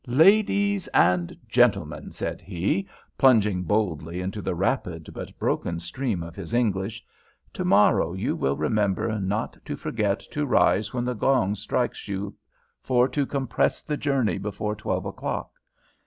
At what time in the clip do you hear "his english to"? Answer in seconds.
6.35-7.63